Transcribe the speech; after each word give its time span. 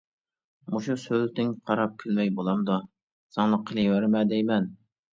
-مۇشۇ 0.75 0.95
سۆلىتىڭگە 1.01 1.59
قاراپ 1.71 1.95
كۈلمەي 2.01 2.33
بولامدۇ؟ 2.41 2.81
-زاڭلىق 2.91 3.71
قىلىۋەرمە 3.71 4.29
دەيمەن! 4.37 4.73